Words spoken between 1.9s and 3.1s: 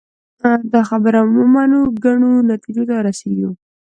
ګڼو نتیجو ته